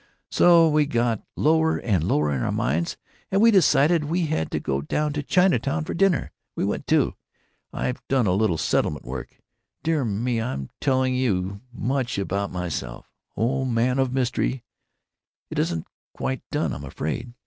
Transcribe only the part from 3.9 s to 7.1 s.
we had to go down to Chinatown for dinner. We went,